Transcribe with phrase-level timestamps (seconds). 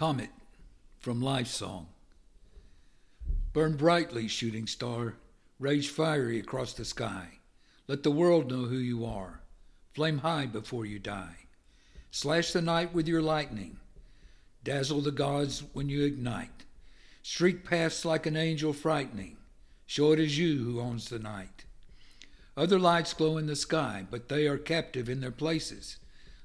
[0.00, 0.30] Comet
[0.98, 1.86] from Life Song.
[3.52, 5.16] Burn brightly, shooting star,
[5.58, 7.40] rage fiery across the sky.
[7.86, 9.42] Let the world know who you are.
[9.92, 11.36] Flame high before you die.
[12.10, 13.76] Slash the night with your lightning.
[14.64, 16.64] Dazzle the gods when you ignite.
[17.22, 19.36] Streak past like an angel frightening.
[19.84, 21.66] Show it is you who owns the night.
[22.56, 25.98] Other lights glow in the sky, but they are captive in their places,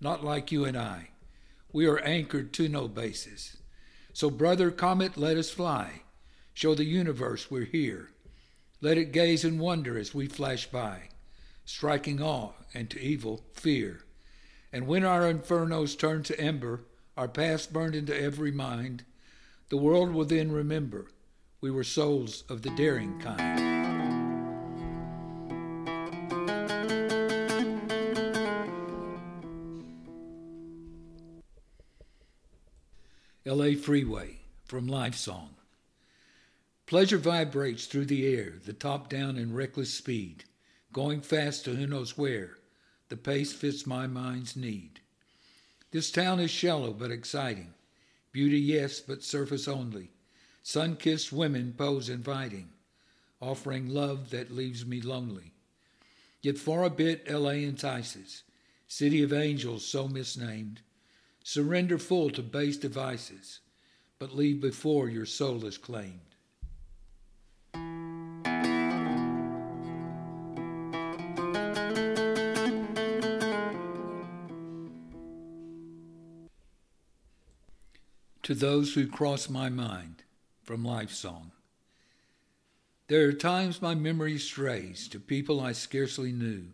[0.00, 1.08] not like you and I.
[1.72, 3.56] We are anchored to no bases.
[4.12, 6.02] So, brother comet, let us fly.
[6.52, 8.10] Show the universe we're here.
[8.80, 11.10] Let it gaze and wonder as we flash by,
[11.64, 14.04] striking awe and to evil fear.
[14.72, 16.84] And when our infernos turn to ember,
[17.16, 19.04] our past burned into every mind,
[19.68, 21.06] the world will then remember
[21.60, 23.59] we were souls of the daring kind.
[33.46, 34.36] LA Freeway
[34.66, 35.54] from Life Song.
[36.84, 40.44] Pleasure vibrates through the air, the top down in reckless speed,
[40.92, 42.58] going fast to who knows where.
[43.08, 45.00] The pace fits my mind's need.
[45.90, 47.72] This town is shallow but exciting.
[48.30, 50.10] Beauty, yes, but surface only.
[50.62, 52.68] Sun kissed women pose inviting,
[53.40, 55.54] offering love that leaves me lonely.
[56.42, 58.42] Yet for a bit, LA entices.
[58.86, 60.82] City of angels, so misnamed
[61.42, 63.60] Surrender full to base devices,
[64.18, 66.20] but leave before your soul is claimed.
[78.42, 80.24] To those who cross my mind
[80.62, 81.52] from Life Song.
[83.08, 86.72] There are times my memory strays to people I scarcely knew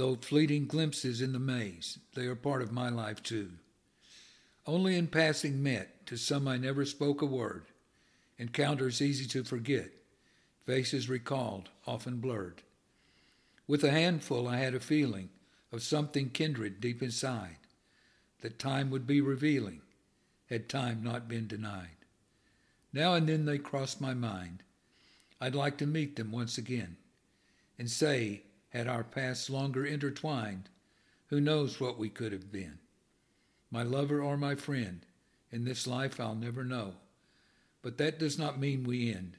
[0.00, 3.50] though fleeting glimpses in the maze, they are part of my life too.
[4.66, 7.66] Only in passing met, to some I never spoke a word,
[8.38, 9.90] encounters easy to forget,
[10.64, 12.62] faces recalled, often blurred.
[13.66, 15.28] With a handful, I had a feeling
[15.70, 17.58] of something kindred deep inside,
[18.40, 19.82] that time would be revealing,
[20.48, 22.06] had time not been denied.
[22.90, 24.62] Now and then they cross my mind.
[25.42, 26.96] I'd like to meet them once again
[27.78, 30.68] and say, had our paths longer intertwined,
[31.26, 32.78] who knows what we could have been?
[33.70, 35.06] My lover or my friend,
[35.52, 36.94] in this life I'll never know.
[37.82, 39.36] But that does not mean we end.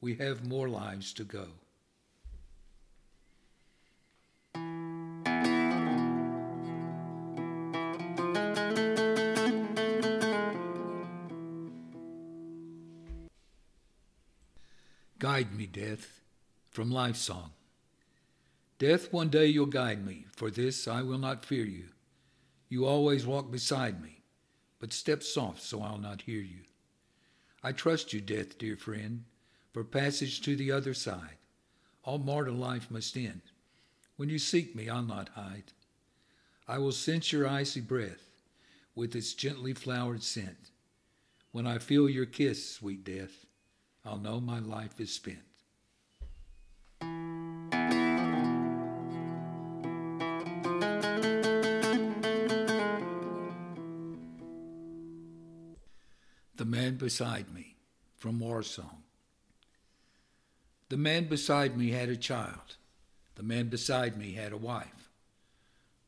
[0.00, 1.46] We have more lives to go.
[15.18, 16.20] Guide me, death,
[16.70, 17.50] from Life Song.
[18.78, 20.26] Death, one day you'll guide me.
[20.34, 21.86] For this I will not fear you.
[22.68, 24.22] You always walk beside me,
[24.80, 26.62] but step soft so I'll not hear you.
[27.62, 29.24] I trust you, death, dear friend,
[29.72, 31.36] for passage to the other side.
[32.02, 33.42] All mortal life must end.
[34.16, 35.72] When you seek me, I'll not hide.
[36.66, 38.30] I will sense your icy breath
[38.94, 40.70] with its gently flowered scent.
[41.52, 43.46] When I feel your kiss, sweet death,
[44.04, 45.38] I'll know my life is spent.
[57.04, 57.76] Beside Me
[58.16, 59.02] from War Song.
[60.88, 62.78] The man beside me had a child.
[63.34, 65.10] The man beside me had a wife.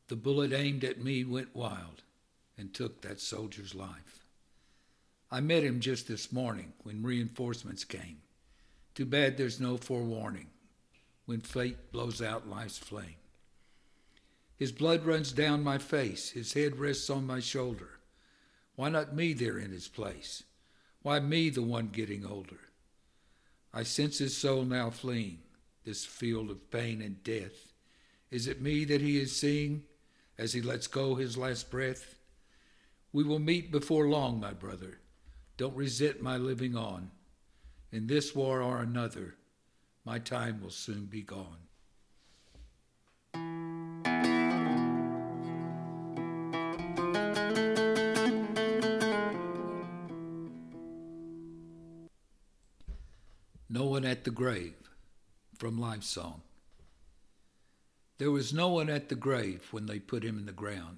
[0.07, 2.01] The bullet aimed at me went wild
[2.57, 4.25] and took that soldier's life.
[5.29, 8.23] I met him just this morning when reinforcements came.
[8.95, 10.47] Too bad there's no forewarning
[11.27, 13.21] when fate blows out life's flame.
[14.55, 17.99] His blood runs down my face, his head rests on my shoulder.
[18.75, 20.41] Why not me there in his place?
[21.07, 22.59] Why me, the one getting older?
[23.73, 25.39] I sense his soul now fleeing
[25.85, 27.71] this field of pain and death.
[28.29, 29.83] Is it me that he is seeing
[30.37, 32.15] as he lets go his last breath?
[33.13, 34.99] We will meet before long, my brother.
[35.55, 37.11] Don't resent my living on.
[37.89, 39.35] In this war or another,
[40.03, 41.69] my time will soon be gone.
[53.77, 54.73] No one at the grave
[55.59, 56.41] from Life Song.
[58.17, 60.97] There was no one at the grave when they put him in the ground.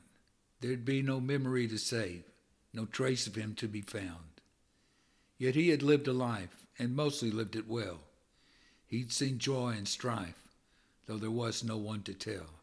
[0.62, 2.24] There'd be no memory to save,
[2.72, 4.40] no trace of him to be found.
[5.38, 8.00] Yet he had lived a life, and mostly lived it well.
[8.88, 10.48] He'd seen joy and strife,
[11.06, 12.62] though there was no one to tell.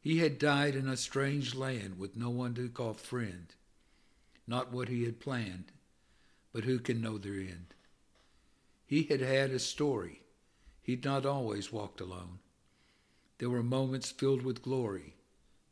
[0.00, 3.48] He had died in a strange land with no one to call friend,
[4.46, 5.72] not what he had planned,
[6.52, 7.74] but who can know their end.
[8.90, 10.22] He had had a story.
[10.82, 12.40] He'd not always walked alone.
[13.38, 15.14] There were moments filled with glory,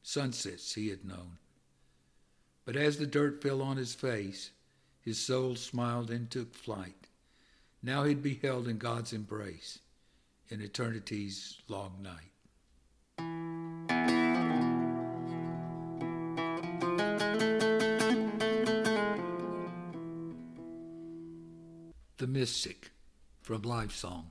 [0.05, 1.39] sunsets he had known.
[2.65, 4.53] But as the dirt fell on his face,
[5.01, 7.09] his soul smiled and took flight.
[7.83, 9.81] Now he'd be held in God's embrace
[10.49, 12.31] in eternity's long night.
[22.19, 22.93] The Mystic
[23.49, 24.31] from Life Song.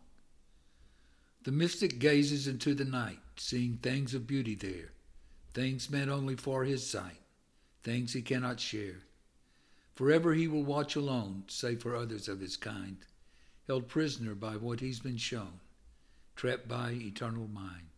[1.42, 4.92] The mystic gazes into the night, seeing things of beauty there,
[5.56, 7.24] things meant only for his sight,
[7.82, 9.00] things he cannot share.
[9.96, 12.98] Forever he will watch alone, save for others of his kind,
[13.66, 15.62] held prisoner by what he's been shown,
[16.36, 17.90] trapped by eternal mind.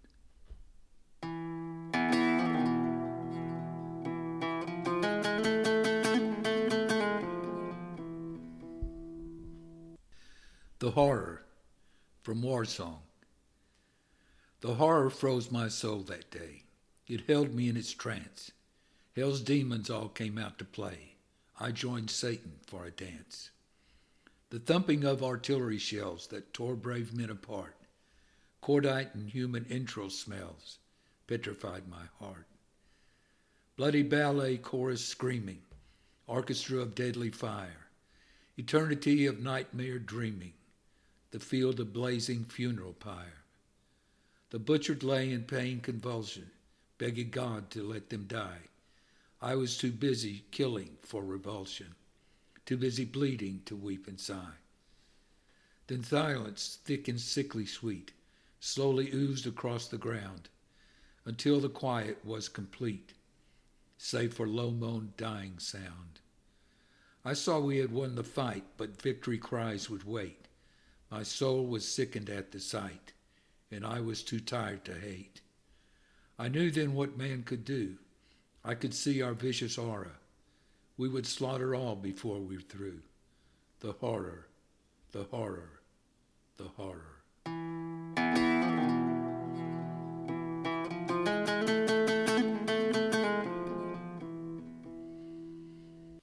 [10.79, 11.43] The Horror
[12.23, 13.01] from War Song.
[14.61, 16.63] The horror froze my soul that day.
[17.05, 18.51] It held me in its trance.
[19.13, 21.15] Hell's demons all came out to play.
[21.59, 23.49] I joined Satan for a dance.
[24.51, 27.75] The thumping of artillery shells that tore brave men apart,
[28.63, 30.77] cordite and human entrail smells,
[31.27, 32.47] petrified my heart.
[33.75, 35.63] Bloody ballet chorus screaming,
[36.25, 37.89] orchestra of deadly fire,
[38.57, 40.53] eternity of nightmare dreaming,
[41.31, 43.43] the field of blazing funeral pyre.
[44.49, 46.49] The butchered lay in pain convulsion,
[46.97, 48.69] begging God to let them die.
[49.41, 51.93] I was too busy killing for revulsion,
[52.65, 54.57] too busy bleeding to weep and sigh.
[55.87, 58.11] Then silence, thick and sickly sweet,
[58.59, 60.49] slowly oozed across the ground,
[61.25, 63.13] until the quiet was complete,
[63.97, 66.19] save for low moaned dying sound.
[67.23, 70.48] I saw we had won the fight, but victory cries would wait.
[71.11, 73.13] My soul was sickened at the sight,
[73.71, 75.41] and I was too tired to hate.
[76.37, 77.95] I knew then what man could do.
[78.63, 80.11] I could see our vicious aura.
[80.97, 83.01] We would slaughter all before we're through.
[83.79, 84.47] The horror,
[85.11, 85.81] the horror,
[86.57, 87.15] the horror.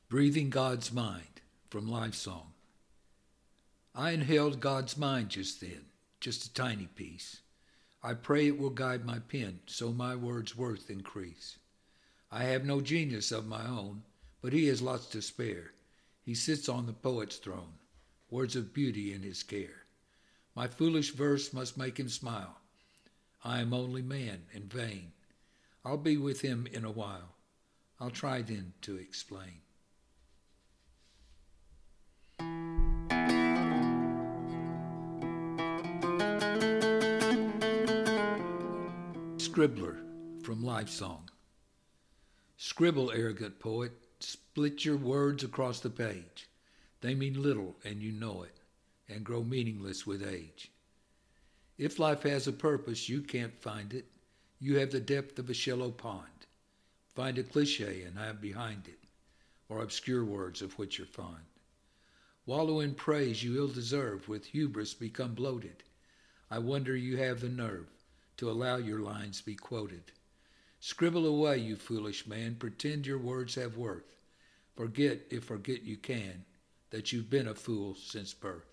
[0.09, 2.53] Breathing God's Mind from Life Song.
[3.99, 5.87] I inhaled God's mind just then,
[6.21, 7.41] just a tiny piece.
[8.03, 11.57] I pray it will guide my pen so my words' worth increase.
[12.31, 14.03] I have no genius of my own,
[14.43, 15.73] but he has lots to spare.
[16.23, 17.79] He sits on the poet's throne,
[18.29, 19.87] words of beauty in his care.
[20.55, 22.59] My foolish verse must make him smile.
[23.43, 25.13] I am only man and vain.
[25.87, 27.35] I'll be with him in a while.
[27.99, 29.63] I'll try then to explain.
[39.57, 39.97] Scribbler
[40.45, 41.31] from Life Song.
[42.59, 46.47] Scribble, arrogant poet, split your words across the page.
[47.01, 48.59] They mean little, and you know it,
[49.09, 50.71] and grow meaningless with age.
[51.79, 54.05] If life has a purpose, you can't find it.
[54.61, 56.45] You have the depth of a shallow pond.
[57.15, 58.99] Find a cliche and hide behind it.
[59.71, 61.47] or obscure words of which you're fond.
[62.45, 65.83] Wallow in praise you ill deserve, with hubris become bloated.
[66.51, 67.87] I wonder you have the nerve
[68.37, 70.13] to allow your lines be quoted.
[70.81, 74.15] Scribble away, you foolish man, pretend your words have worth.
[74.77, 76.45] Forget, if forget you can,
[76.91, 78.67] that you've been a fool since birth.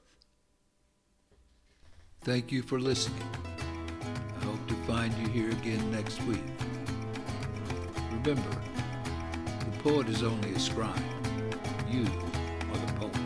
[2.22, 3.24] Thank you for listening.
[4.39, 6.43] I hope to find you here again next week.
[8.12, 8.62] Remember,
[9.60, 11.01] the poet is only a scribe.
[11.89, 13.23] You are the poet.